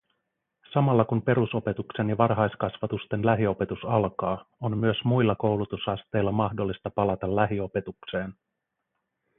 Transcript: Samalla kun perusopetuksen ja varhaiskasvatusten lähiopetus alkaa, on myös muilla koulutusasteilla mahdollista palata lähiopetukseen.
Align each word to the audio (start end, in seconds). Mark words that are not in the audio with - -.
Samalla 0.73 1.05
kun 1.05 1.21
perusopetuksen 1.21 2.09
ja 2.09 2.17
varhaiskasvatusten 2.17 3.25
lähiopetus 3.25 3.79
alkaa, 3.85 4.45
on 4.61 4.77
myös 4.77 4.97
muilla 5.03 5.35
koulutusasteilla 5.35 6.31
mahdollista 6.31 6.89
palata 6.95 7.35
lähiopetukseen. 7.35 8.33